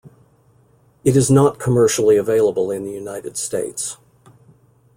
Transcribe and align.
It 1.03 1.15
is 1.15 1.29
not 1.29 1.59
commercially 1.59 2.17
available 2.17 2.71
in 2.71 2.85
the 2.85 2.91
United 2.91 3.37
States. 3.37 3.97